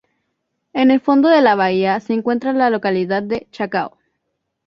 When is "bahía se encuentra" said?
1.53-2.53